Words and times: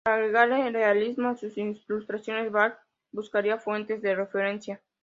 Para 0.03 0.15
agregarle 0.25 0.71
realismo 0.71 1.29
a 1.29 1.35
sus 1.37 1.55
ilustraciones, 1.59 2.51
Barks 2.51 2.81
buscaría 3.11 3.59
fuentes 3.59 4.01
de 4.01 4.15
referencia. 4.15 4.81